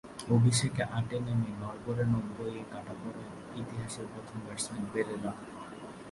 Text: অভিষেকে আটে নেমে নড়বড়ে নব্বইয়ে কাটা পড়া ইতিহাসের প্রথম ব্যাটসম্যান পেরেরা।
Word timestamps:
অভিষেকে 0.35 0.83
আটে 0.97 1.17
নেমে 1.25 1.49
নড়বড়ে 1.61 2.03
নব্বইয়ে 2.13 2.63
কাটা 2.71 2.93
পড়া 3.01 3.23
ইতিহাসের 3.61 4.07
প্রথম 4.13 4.37
ব্যাটসম্যান 4.45 4.83
পেরেরা। 4.93 5.31